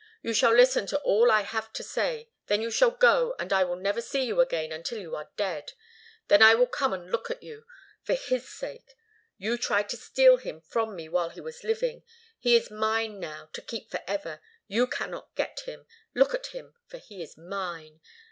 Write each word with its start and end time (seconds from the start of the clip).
"You 0.23 0.33
shall 0.33 0.51
listen 0.51 0.87
to 0.87 0.99
all 1.01 1.29
I 1.29 1.41
have 1.41 1.71
to 1.73 1.83
say. 1.83 2.31
Then 2.47 2.59
you 2.59 2.71
shall 2.71 2.89
go, 2.89 3.35
and 3.37 3.53
I 3.53 3.63
will 3.63 3.75
never 3.75 4.01
see 4.01 4.23
you 4.23 4.41
again 4.41 4.71
until 4.71 4.97
you 4.99 5.15
are 5.15 5.29
dead. 5.37 5.73
Then 6.27 6.41
I 6.41 6.55
will 6.55 6.65
come 6.65 6.91
and 6.91 7.11
look 7.11 7.29
at 7.29 7.43
you, 7.43 7.65
for 8.01 8.15
his 8.15 8.49
sake. 8.49 8.95
You 9.37 9.59
tried 9.59 9.89
to 9.89 9.97
steal 9.97 10.37
him 10.37 10.59
from 10.59 10.95
me 10.95 11.07
while 11.07 11.29
he 11.29 11.39
was 11.41 11.63
living. 11.63 12.01
He 12.39 12.55
is 12.55 12.71
mine 12.71 13.19
now, 13.19 13.49
to 13.53 13.61
keep 13.61 13.91
forever. 13.91 14.41
You 14.65 14.87
cannot 14.87 15.35
get 15.35 15.59
him. 15.67 15.85
Look 16.15 16.33
at 16.33 16.47
him, 16.47 16.73
for 16.87 16.97
he 16.97 17.21
is 17.21 17.37
mine. 17.37 18.01